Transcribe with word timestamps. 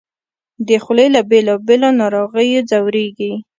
د 0.67 0.69
خولې 0.83 1.07
له 1.15 1.21
بېلابېلو 1.29 1.89
ناروغیو 2.01 2.65
ځورېږي 2.69 3.33